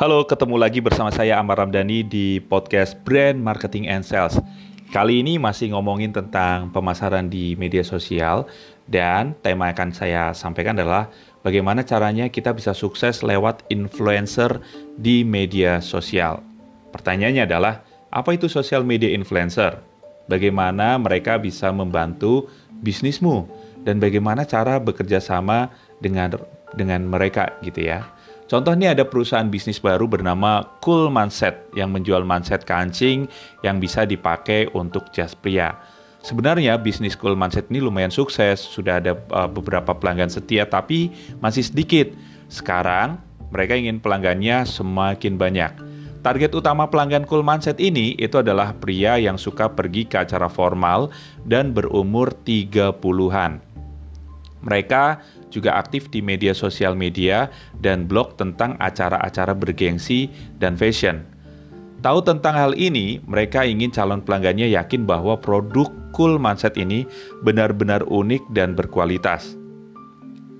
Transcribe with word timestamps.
Halo, 0.00 0.24
ketemu 0.24 0.56
lagi 0.56 0.80
bersama 0.80 1.12
saya 1.12 1.36
Amar 1.36 1.60
Ramdhani 1.60 2.00
di 2.00 2.40
podcast 2.40 2.96
Brand 3.04 3.36
Marketing 3.36 3.84
and 3.84 4.00
Sales. 4.00 4.40
Kali 4.96 5.20
ini 5.20 5.36
masih 5.36 5.76
ngomongin 5.76 6.08
tentang 6.08 6.72
pemasaran 6.72 7.28
di 7.28 7.52
media 7.60 7.84
sosial 7.84 8.48
dan 8.88 9.36
tema 9.44 9.68
yang 9.68 9.76
akan 9.76 9.90
saya 9.92 10.22
sampaikan 10.32 10.72
adalah 10.80 11.12
bagaimana 11.44 11.84
caranya 11.84 12.32
kita 12.32 12.56
bisa 12.56 12.72
sukses 12.72 13.20
lewat 13.20 13.60
influencer 13.68 14.64
di 14.96 15.20
media 15.20 15.84
sosial. 15.84 16.40
Pertanyaannya 16.96 17.44
adalah, 17.44 17.84
apa 18.08 18.32
itu 18.32 18.48
social 18.48 18.88
media 18.88 19.12
influencer? 19.12 19.84
Bagaimana 20.32 20.96
mereka 20.96 21.36
bisa 21.36 21.68
membantu 21.76 22.48
bisnismu 22.80 23.44
dan 23.84 24.00
bagaimana 24.00 24.48
cara 24.48 24.80
bekerja 24.80 25.20
sama 25.20 25.68
dengan 26.00 26.40
dengan 26.72 27.04
mereka 27.04 27.52
gitu 27.60 27.84
ya. 27.84 28.08
Contoh 28.50 28.74
ini 28.74 28.90
ada 28.90 29.06
perusahaan 29.06 29.46
bisnis 29.46 29.78
baru 29.78 30.10
bernama 30.10 30.66
Cool 30.82 31.06
Manset 31.06 31.70
yang 31.78 31.94
menjual 31.94 32.26
manset 32.26 32.66
kancing 32.66 33.30
yang 33.62 33.78
bisa 33.78 34.02
dipakai 34.02 34.66
untuk 34.74 35.14
jas 35.14 35.38
pria. 35.38 35.78
Sebenarnya 36.26 36.74
bisnis 36.74 37.14
Cool 37.14 37.38
Manset 37.38 37.70
ini 37.70 37.78
lumayan 37.78 38.10
sukses, 38.10 38.58
sudah 38.58 38.98
ada 38.98 39.14
uh, 39.30 39.46
beberapa 39.46 39.94
pelanggan 39.94 40.34
setia 40.34 40.66
tapi 40.66 41.14
masih 41.38 41.62
sedikit. 41.62 42.10
Sekarang 42.50 43.22
mereka 43.54 43.78
ingin 43.78 44.02
pelanggannya 44.02 44.66
semakin 44.66 45.38
banyak. 45.38 45.72
Target 46.26 46.50
utama 46.50 46.90
pelanggan 46.90 47.30
Cool 47.30 47.46
Manset 47.46 47.78
ini 47.78 48.18
itu 48.18 48.42
adalah 48.42 48.74
pria 48.74 49.14
yang 49.14 49.38
suka 49.38 49.70
pergi 49.70 50.10
ke 50.10 50.26
acara 50.26 50.50
formal 50.50 51.14
dan 51.46 51.70
berumur 51.70 52.34
30-an. 52.42 53.62
Mereka 54.60 55.04
juga 55.50 55.76
aktif 55.76 56.08
di 56.08 56.22
media 56.22 56.54
sosial 56.54 56.94
media 56.94 57.50
dan 57.82 58.06
blog 58.06 58.38
tentang 58.38 58.78
acara-acara 58.78 59.52
bergengsi 59.52 60.30
dan 60.56 60.78
fashion. 60.78 61.26
Tahu 62.00 62.24
tentang 62.24 62.56
hal 62.56 62.72
ini, 62.80 63.20
mereka 63.28 63.60
ingin 63.68 63.92
calon 63.92 64.24
pelanggannya 64.24 64.72
yakin 64.72 65.04
bahwa 65.04 65.36
produk 65.36 65.92
Cool 66.16 66.40
Mindset 66.40 66.80
ini 66.80 67.04
benar-benar 67.44 68.08
unik 68.08 68.40
dan 68.56 68.72
berkualitas. 68.72 69.52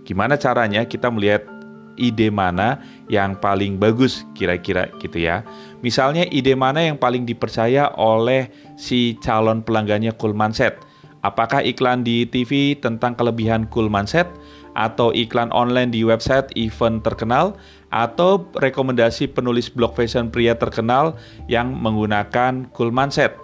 Gimana 0.05 0.37
caranya 0.37 0.85
kita 0.85 1.09
melihat 1.09 1.49
ide 1.97 2.29
mana 2.29 2.81
yang 3.09 3.37
paling 3.37 3.81
bagus 3.81 4.25
kira-kira 4.37 4.93
gitu 5.01 5.21
ya. 5.21 5.41
Misalnya 5.81 6.29
ide 6.29 6.53
mana 6.53 6.85
yang 6.85 7.01
paling 7.01 7.25
dipercaya 7.25 7.89
oleh 7.97 8.53
si 8.77 9.17
calon 9.25 9.65
pelanggannya 9.65 10.13
Cool 10.21 10.37
Mindset. 10.37 10.77
Apakah 11.21 11.61
iklan 11.61 12.01
di 12.01 12.25
TV 12.25 12.73
tentang 12.81 13.13
kelebihan 13.13 13.69
Cool 13.69 13.93
Mindset 13.93 14.29
atau 14.79 15.11
iklan 15.11 15.51
online 15.51 15.91
di 15.91 16.07
website 16.07 16.49
event 16.55 17.03
terkenal 17.03 17.59
atau 17.91 18.47
rekomendasi 18.55 19.31
penulis 19.35 19.67
blog 19.67 19.99
fashion 19.99 20.31
pria 20.31 20.55
terkenal 20.55 21.19
yang 21.51 21.75
menggunakan 21.75 22.71
cool 22.71 22.95
mindset. 22.95 23.35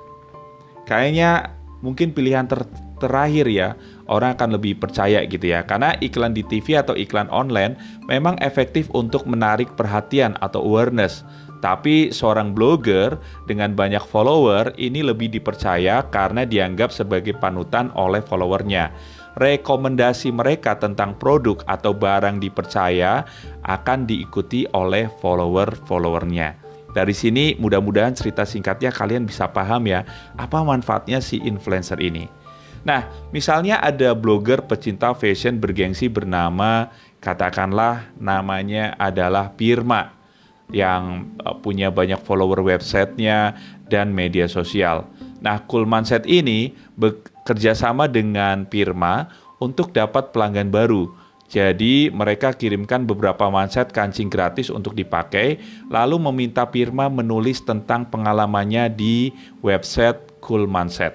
Kayaknya 0.87 1.51
mungkin 1.83 2.15
pilihan 2.15 2.47
ter 2.47 2.63
terakhir 2.97 3.45
ya, 3.51 3.77
orang 4.09 4.33
akan 4.39 4.57
lebih 4.57 4.81
percaya 4.81 5.21
gitu 5.29 5.53
ya. 5.53 5.67
Karena 5.67 5.93
iklan 6.01 6.33
di 6.33 6.41
TV 6.47 6.81
atau 6.81 6.97
iklan 6.97 7.29
online 7.29 7.77
memang 8.09 8.41
efektif 8.41 8.89
untuk 8.97 9.29
menarik 9.29 9.69
perhatian 9.77 10.39
atau 10.41 10.65
awareness. 10.65 11.27
Tapi 11.61 12.13
seorang 12.13 12.53
blogger 12.53 13.17
dengan 13.49 13.73
banyak 13.73 14.05
follower 14.05 14.77
ini 14.77 15.01
lebih 15.01 15.33
dipercaya 15.33 16.05
karena 16.13 16.45
dianggap 16.45 16.93
sebagai 16.93 17.35
panutan 17.37 17.89
oleh 17.97 18.21
followernya 18.21 18.93
rekomendasi 19.37 20.33
mereka 20.33 20.81
tentang 20.81 21.13
produk 21.21 21.61
atau 21.69 21.93
barang 21.93 22.41
dipercaya 22.41 23.29
akan 23.69 24.09
diikuti 24.09 24.65
oleh 24.73 25.13
follower-followernya. 25.21 26.57
Dari 26.97 27.13
sini 27.13 27.53
mudah-mudahan 27.61 28.17
cerita 28.17 28.49
singkatnya 28.49 28.89
kalian 28.89 29.29
bisa 29.29 29.53
paham 29.53 29.85
ya 29.85 30.09
apa 30.41 30.65
manfaatnya 30.65 31.21
si 31.21 31.37
influencer 31.45 32.01
ini. 32.01 32.25
Nah, 32.89 33.05
misalnya 33.29 33.77
ada 33.85 34.17
blogger 34.17 34.65
pecinta 34.65 35.13
fashion 35.13 35.61
bergengsi 35.61 36.09
bernama 36.09 36.89
katakanlah 37.21 38.09
namanya 38.17 38.97
adalah 38.97 39.53
Pirma 39.53 40.16
yang 40.71 41.31
eh, 41.43 41.57
punya 41.63 41.91
banyak 41.91 42.19
follower 42.23 42.63
websitenya 42.63 43.55
dan 43.87 44.11
media 44.11 44.51
sosial. 44.51 45.07
Nah, 45.39 45.63
Cool 45.71 45.87
Mindset 45.87 46.27
ini 46.27 46.75
kerjasama 47.47 48.11
dengan 48.11 48.67
Pirma 48.67 49.31
untuk 49.63 49.95
dapat 49.95 50.35
pelanggan 50.35 50.73
baru. 50.73 51.07
Jadi 51.47 52.11
mereka 52.11 52.51
kirimkan 52.51 53.07
beberapa 53.07 53.47
manset 53.47 53.95
kancing 53.95 54.27
gratis 54.27 54.67
untuk 54.67 54.99
dipakai, 54.99 55.63
lalu 55.87 56.19
meminta 56.19 56.67
Pirma 56.67 57.07
menulis 57.07 57.63
tentang 57.63 58.03
pengalamannya 58.11 58.91
di 58.91 59.31
website 59.63 60.19
Cool 60.43 60.67
Manset. 60.67 61.15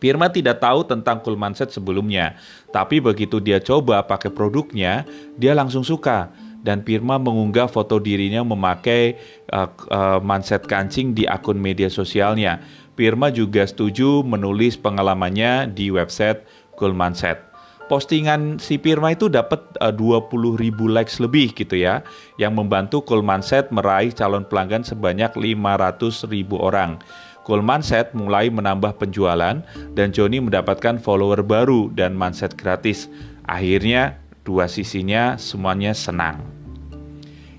Pirma 0.00 0.32
tidak 0.32 0.64
tahu 0.64 0.80
tentang 0.88 1.20
Cool 1.20 1.36
Manset 1.36 1.68
sebelumnya, 1.68 2.40
tapi 2.72 3.04
begitu 3.04 3.36
dia 3.36 3.60
coba 3.60 4.00
pakai 4.00 4.32
produknya, 4.32 5.04
dia 5.36 5.52
langsung 5.52 5.84
suka 5.84 6.32
dan 6.62 6.82
Pirma 6.82 7.16
mengunggah 7.16 7.70
foto 7.70 8.02
dirinya 8.02 8.42
memakai 8.42 9.18
uh, 9.54 9.70
uh, 9.90 10.18
manset 10.18 10.66
kancing 10.66 11.14
di 11.14 11.24
akun 11.24 11.58
media 11.58 11.86
sosialnya. 11.86 12.58
Firma 12.98 13.30
juga 13.30 13.62
setuju 13.62 14.26
menulis 14.26 14.74
pengalamannya 14.74 15.70
di 15.70 15.94
website 15.94 16.42
Goldman 16.74 17.14
Sachs. 17.14 17.46
Postingan 17.88 18.60
si 18.60 18.76
Firma 18.76 19.16
itu 19.16 19.32
dapat 19.32 19.64
uh, 19.80 19.94
20 19.94 20.60
ribu 20.60 20.90
likes 20.90 21.22
lebih 21.22 21.56
gitu 21.56 21.78
ya, 21.78 22.04
yang 22.36 22.52
membantu 22.52 23.00
Goldman 23.00 23.40
Sachs 23.40 23.72
meraih 23.72 24.12
calon 24.12 24.44
pelanggan 24.44 24.84
sebanyak 24.84 25.32
500 25.32 26.28
ribu 26.28 26.60
orang. 26.60 27.00
Goldman 27.48 27.80
Sachs 27.80 28.12
mulai 28.12 28.52
menambah 28.52 29.00
penjualan 29.00 29.64
dan 29.96 30.08
Johnny 30.12 30.36
mendapatkan 30.36 31.00
follower 31.00 31.40
baru 31.40 31.88
dan 31.96 32.12
manset 32.12 32.52
gratis. 32.60 33.08
Akhirnya 33.48 34.20
dua 34.48 34.64
sisinya 34.64 35.36
semuanya 35.36 35.92
senang. 35.92 36.40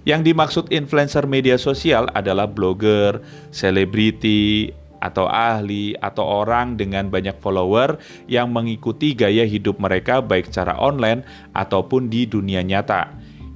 Yang 0.10 0.34
dimaksud 0.34 0.66
influencer 0.74 1.30
media 1.30 1.62
sosial 1.62 2.10
adalah 2.18 2.50
blogger, 2.50 3.22
selebriti, 3.54 4.74
atau 5.00 5.32
ahli 5.32 5.96
atau 6.00 6.44
orang 6.44 6.76
dengan 6.76 7.08
banyak 7.08 7.40
follower 7.40 8.00
yang 8.28 8.52
mengikuti 8.52 9.16
gaya 9.16 9.48
hidup 9.48 9.80
mereka 9.80 10.20
baik 10.20 10.52
secara 10.52 10.76
online 10.76 11.24
ataupun 11.56 12.12
di 12.12 12.28
dunia 12.28 12.60
nyata. 12.64 13.08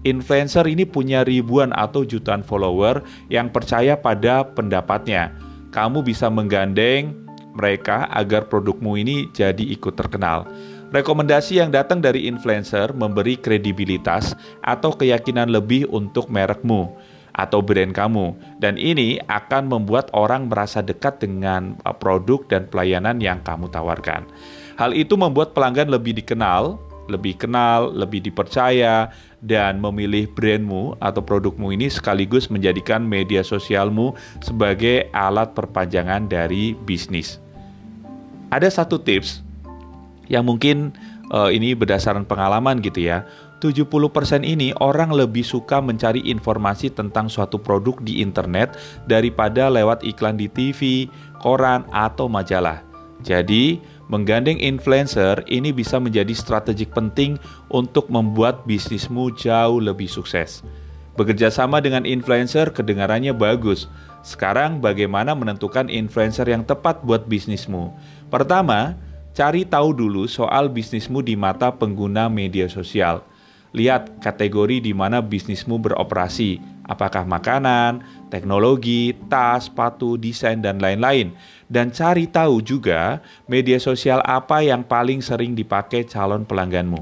Influencer 0.04 0.68
ini 0.68 0.84
punya 0.84 1.24
ribuan 1.24 1.72
atau 1.72 2.04
jutaan 2.04 2.44
follower 2.44 3.04
yang 3.32 3.48
percaya 3.48 3.96
pada 3.96 4.44
pendapatnya. 4.44 5.32
Kamu 5.72 6.04
bisa 6.04 6.28
menggandeng 6.28 7.16
mereka 7.56 8.10
agar 8.12 8.52
produkmu 8.52 9.00
ini 9.00 9.32
jadi 9.32 9.64
ikut 9.64 9.96
terkenal. 9.96 10.44
Rekomendasi 10.94 11.58
yang 11.58 11.74
datang 11.74 12.06
dari 12.06 12.30
influencer 12.30 12.94
memberi 12.94 13.34
kredibilitas 13.34 14.38
atau 14.62 14.94
keyakinan 14.94 15.50
lebih 15.50 15.90
untuk 15.90 16.30
merekmu 16.30 16.94
atau 17.34 17.66
brand 17.66 17.90
kamu 17.90 18.38
dan 18.62 18.78
ini 18.78 19.18
akan 19.26 19.74
membuat 19.74 20.14
orang 20.14 20.54
merasa 20.54 20.86
dekat 20.86 21.18
dengan 21.18 21.74
uh, 21.82 21.98
produk 21.98 22.46
dan 22.46 22.70
pelayanan 22.70 23.18
yang 23.18 23.42
kamu 23.42 23.74
tawarkan. 23.74 24.22
Hal 24.78 24.94
itu 24.94 25.18
membuat 25.18 25.58
pelanggan 25.58 25.90
lebih 25.90 26.14
dikenal, 26.14 26.78
lebih 27.10 27.42
kenal, 27.42 27.90
lebih 27.90 28.22
dipercaya 28.22 29.10
dan 29.42 29.82
memilih 29.82 30.30
brandmu 30.30 30.94
atau 31.02 31.26
produkmu 31.26 31.74
ini 31.74 31.90
sekaligus 31.90 32.54
menjadikan 32.54 33.02
media 33.02 33.42
sosialmu 33.42 34.14
sebagai 34.46 35.10
alat 35.10 35.58
perpanjangan 35.58 36.30
dari 36.30 36.78
bisnis. 36.86 37.42
Ada 38.54 38.70
satu 38.70 39.02
tips 39.02 39.53
yang 40.32 40.48
mungkin 40.48 40.96
uh, 41.34 41.52
ini 41.52 41.76
berdasarkan 41.76 42.28
pengalaman 42.28 42.80
gitu 42.80 43.04
ya 43.04 43.28
70% 43.64 44.44
ini 44.44 44.76
orang 44.84 45.16
lebih 45.16 45.48
suka 45.48 45.80
mencari 45.80 46.20
informasi 46.28 46.92
tentang 46.92 47.32
suatu 47.32 47.56
produk 47.56 47.96
di 48.04 48.20
internet 48.20 48.76
daripada 49.08 49.72
lewat 49.72 50.04
iklan 50.04 50.36
di 50.36 50.52
TV, 50.52 51.08
koran, 51.40 51.88
atau 51.96 52.28
majalah. 52.28 52.84
Jadi, 53.24 53.80
menggandeng 54.12 54.60
influencer 54.60 55.48
ini 55.48 55.72
bisa 55.72 55.96
menjadi 55.96 56.36
strategi 56.36 56.84
penting 56.84 57.40
untuk 57.72 58.12
membuat 58.12 58.68
bisnismu 58.68 59.32
jauh 59.40 59.80
lebih 59.80 60.12
sukses. 60.12 60.60
Bekerja 61.16 61.48
sama 61.48 61.80
dengan 61.80 62.04
influencer 62.04 62.68
kedengarannya 62.76 63.32
bagus. 63.32 63.88
Sekarang 64.28 64.84
bagaimana 64.84 65.32
menentukan 65.32 65.88
influencer 65.88 66.52
yang 66.52 66.68
tepat 66.68 67.00
buat 67.08 67.32
bisnismu? 67.32 67.96
Pertama, 68.28 69.00
cari 69.34 69.66
tahu 69.66 69.98
dulu 69.98 70.30
soal 70.30 70.70
bisnismu 70.70 71.26
di 71.26 71.34
mata 71.34 71.74
pengguna 71.74 72.30
media 72.30 72.70
sosial. 72.70 73.26
Lihat 73.74 74.22
kategori 74.22 74.86
di 74.86 74.94
mana 74.94 75.18
bisnismu 75.18 75.82
beroperasi, 75.82 76.62
apakah 76.86 77.26
makanan, 77.26 78.06
teknologi, 78.30 79.18
tas, 79.26 79.66
sepatu, 79.66 80.14
desain, 80.14 80.62
dan 80.62 80.78
lain-lain. 80.78 81.34
Dan 81.66 81.90
cari 81.90 82.30
tahu 82.30 82.62
juga 82.62 83.18
media 83.50 83.82
sosial 83.82 84.22
apa 84.22 84.62
yang 84.62 84.86
paling 84.86 85.26
sering 85.26 85.58
dipakai 85.58 86.06
calon 86.06 86.46
pelangganmu. 86.46 87.02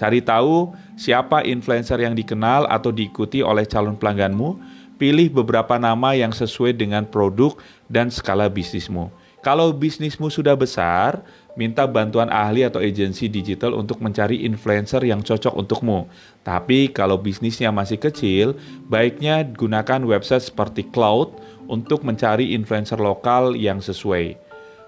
Cari 0.00 0.24
tahu 0.24 0.72
siapa 0.96 1.44
influencer 1.44 2.00
yang 2.00 2.16
dikenal 2.16 2.64
atau 2.72 2.88
diikuti 2.88 3.44
oleh 3.44 3.68
calon 3.68 3.94
pelangganmu. 4.00 4.80
Pilih 4.96 5.28
beberapa 5.42 5.76
nama 5.76 6.16
yang 6.16 6.32
sesuai 6.32 6.80
dengan 6.80 7.04
produk 7.04 7.52
dan 7.92 8.08
skala 8.08 8.48
bisnismu. 8.48 9.12
Kalau 9.44 9.76
bisnismu 9.76 10.32
sudah 10.32 10.56
besar, 10.56 11.20
minta 11.52 11.84
bantuan 11.84 12.32
ahli 12.32 12.64
atau 12.64 12.80
agensi 12.80 13.28
digital 13.28 13.76
untuk 13.76 14.00
mencari 14.00 14.40
influencer 14.40 15.04
yang 15.04 15.20
cocok 15.20 15.52
untukmu. 15.52 16.08
Tapi 16.40 16.88
kalau 16.88 17.20
bisnisnya 17.20 17.68
masih 17.68 18.00
kecil, 18.00 18.56
baiknya 18.88 19.44
gunakan 19.44 20.00
website 20.08 20.48
seperti 20.48 20.88
Cloud 20.88 21.36
untuk 21.68 22.08
mencari 22.08 22.56
influencer 22.56 22.96
lokal 22.96 23.52
yang 23.52 23.84
sesuai. 23.84 24.40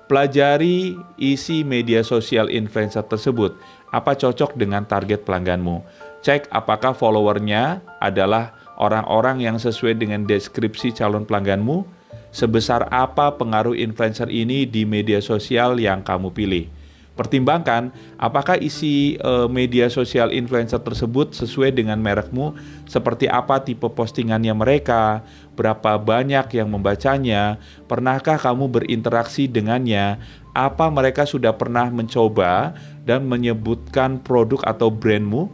Pelajari 0.08 0.96
isi 1.20 1.60
media 1.60 2.00
sosial 2.00 2.48
influencer 2.48 3.04
tersebut, 3.04 3.60
apa 3.92 4.16
cocok 4.16 4.56
dengan 4.56 4.88
target 4.88 5.28
pelangganmu. 5.28 5.84
Cek 6.24 6.48
apakah 6.48 6.96
followernya 6.96 7.84
adalah 8.00 8.56
orang-orang 8.80 9.44
yang 9.44 9.60
sesuai 9.60 10.00
dengan 10.00 10.24
deskripsi 10.24 10.96
calon 10.96 11.28
pelangganmu, 11.28 11.95
sebesar 12.36 12.84
apa 12.92 13.32
pengaruh 13.34 13.72
influencer 13.72 14.28
ini 14.28 14.68
di 14.68 14.84
media 14.84 15.24
sosial 15.24 15.80
yang 15.80 16.04
kamu 16.04 16.28
pilih. 16.36 16.68
Pertimbangkan 17.16 17.96
apakah 18.20 18.60
isi 18.60 19.16
e, 19.16 19.32
media 19.48 19.88
sosial 19.88 20.28
influencer 20.36 20.76
tersebut 20.84 21.32
sesuai 21.32 21.72
dengan 21.72 21.96
merekmu, 21.96 22.52
seperti 22.84 23.24
apa 23.24 23.64
tipe 23.64 23.88
postingannya 23.88 24.52
mereka, 24.52 25.24
berapa 25.56 25.96
banyak 25.96 26.44
yang 26.52 26.68
membacanya, 26.68 27.56
pernahkah 27.88 28.36
kamu 28.36 28.68
berinteraksi 28.68 29.48
dengannya, 29.48 30.20
apa 30.52 30.92
mereka 30.92 31.24
sudah 31.24 31.56
pernah 31.56 31.88
mencoba 31.88 32.76
dan 33.08 33.24
menyebutkan 33.24 34.20
produk 34.20 34.60
atau 34.68 34.92
brandmu. 34.92 35.48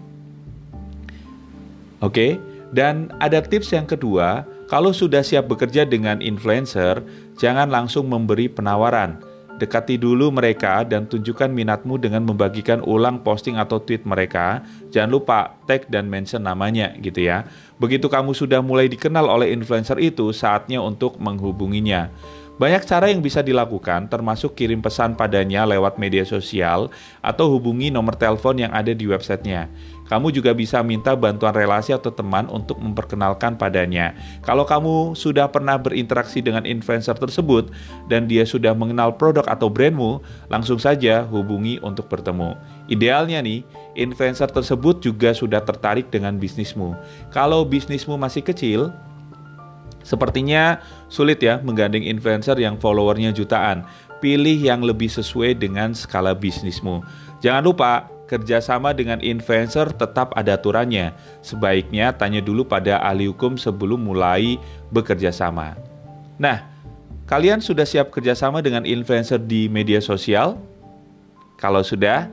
Oke, 2.03 2.43
dan 2.75 3.15
ada 3.23 3.39
tips 3.39 3.71
yang 3.71 3.87
kedua, 3.87 4.43
kalau 4.73 4.97
sudah 4.97 5.21
siap 5.21 5.53
bekerja 5.53 5.85
dengan 5.85 6.25
influencer, 6.25 7.05
jangan 7.37 7.69
langsung 7.69 8.09
memberi 8.09 8.49
penawaran 8.49 9.21
Dekati 9.63 9.95
dulu 9.95 10.35
mereka 10.35 10.83
dan 10.83 11.07
tunjukkan 11.07 11.47
minatmu 11.47 11.95
dengan 11.95 12.27
membagikan 12.27 12.83
ulang 12.83 13.23
posting 13.23 13.61
atau 13.61 13.79
tweet 13.79 14.03
mereka. 14.03 14.65
Jangan 14.91 15.11
lupa 15.13 15.55
tag 15.71 15.87
dan 15.87 16.11
mention 16.11 16.43
namanya 16.43 16.91
gitu 16.99 17.23
ya. 17.23 17.47
Begitu 17.79 18.11
kamu 18.11 18.35
sudah 18.35 18.59
mulai 18.59 18.91
dikenal 18.91 19.23
oleh 19.23 19.55
influencer 19.55 20.03
itu, 20.03 20.35
saatnya 20.35 20.83
untuk 20.83 21.15
menghubunginya. 21.23 22.11
Banyak 22.63 22.87
cara 22.87 23.11
yang 23.11 23.19
bisa 23.19 23.43
dilakukan, 23.43 24.07
termasuk 24.07 24.55
kirim 24.55 24.79
pesan 24.79 25.19
padanya 25.19 25.67
lewat 25.67 25.99
media 25.99 26.23
sosial 26.23 26.95
atau 27.19 27.51
hubungi 27.51 27.91
nomor 27.91 28.15
telepon 28.15 28.55
yang 28.55 28.71
ada 28.71 28.95
di 28.95 29.03
websitenya. 29.03 29.67
Kamu 30.07 30.31
juga 30.31 30.55
bisa 30.55 30.79
minta 30.79 31.19
bantuan 31.19 31.51
relasi 31.51 31.91
atau 31.91 32.15
teman 32.15 32.47
untuk 32.47 32.79
memperkenalkan 32.79 33.59
padanya. 33.59 34.15
Kalau 34.47 34.63
kamu 34.63 35.19
sudah 35.19 35.51
pernah 35.51 35.75
berinteraksi 35.75 36.39
dengan 36.39 36.63
influencer 36.63 37.19
tersebut 37.19 37.75
dan 38.07 38.31
dia 38.31 38.47
sudah 38.47 38.79
mengenal 38.79 39.11
produk 39.11 39.43
atau 39.51 39.67
brandmu, 39.67 40.23
langsung 40.47 40.79
saja 40.79 41.27
hubungi 41.35 41.83
untuk 41.83 42.07
bertemu. 42.07 42.55
Idealnya 42.87 43.43
nih, 43.43 43.67
influencer 43.99 44.47
tersebut 44.55 45.03
juga 45.03 45.35
sudah 45.35 45.67
tertarik 45.67 46.15
dengan 46.15 46.39
bisnismu. 46.39 46.95
Kalau 47.35 47.67
bisnismu 47.67 48.15
masih 48.15 48.47
kecil, 48.47 48.95
Sepertinya 50.03 50.83
sulit 51.09 51.43
ya 51.43 51.59
menggandeng 51.63 52.03
influencer 52.07 52.59
yang 52.59 52.79
followernya 52.79 53.35
jutaan. 53.35 53.87
Pilih 54.23 54.55
yang 54.55 54.87
lebih 54.87 55.11
sesuai 55.11 55.59
dengan 55.59 55.99
skala 55.99 56.31
bisnismu. 56.31 57.03
Jangan 57.43 57.63
lupa, 57.67 58.07
kerjasama 58.33 58.97
dengan 58.97 59.21
influencer 59.21 59.93
tetap 59.93 60.33
ada 60.33 60.57
aturannya. 60.57 61.13
Sebaiknya 61.45 62.17
tanya 62.17 62.41
dulu 62.41 62.65
pada 62.65 62.97
ahli 63.05 63.29
hukum 63.29 63.61
sebelum 63.61 64.01
mulai 64.01 64.57
bekerja 64.89 65.29
sama. 65.29 65.77
Nah, 66.41 66.65
kalian 67.29 67.61
sudah 67.61 67.85
siap 67.85 68.09
kerjasama 68.09 68.65
dengan 68.65 68.89
influencer 68.89 69.37
di 69.37 69.69
media 69.69 70.01
sosial? 70.01 70.57
Kalau 71.61 71.85
sudah, 71.85 72.33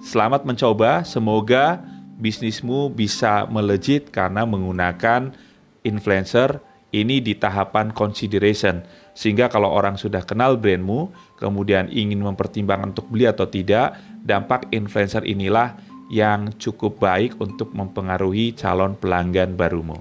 selamat 0.00 0.48
mencoba. 0.48 1.04
Semoga 1.04 1.84
bisnismu 2.16 2.88
bisa 2.88 3.44
melejit 3.52 4.08
karena 4.08 4.48
menggunakan 4.48 5.36
influencer 5.84 6.64
ini 6.94 7.18
di 7.22 7.34
tahapan 7.34 7.90
consideration. 7.90 8.84
Sehingga 9.16 9.48
kalau 9.48 9.72
orang 9.72 9.96
sudah 9.96 10.22
kenal 10.22 10.60
brandmu, 10.60 11.08
kemudian 11.40 11.88
ingin 11.88 12.20
mempertimbangkan 12.20 12.92
untuk 12.92 13.08
beli 13.08 13.24
atau 13.26 13.48
tidak, 13.48 13.96
dampak 14.20 14.68
influencer 14.70 15.24
inilah 15.24 15.74
yang 16.12 16.54
cukup 16.60 17.02
baik 17.02 17.34
untuk 17.42 17.74
mempengaruhi 17.74 18.54
calon 18.54 18.94
pelanggan 18.94 19.58
barumu. 19.58 19.98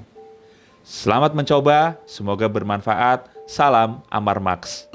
Selamat 0.86 1.34
mencoba, 1.34 1.98
semoga 2.06 2.46
bermanfaat. 2.46 3.26
Salam 3.50 4.06
Amar 4.14 4.38
Max. 4.38 4.95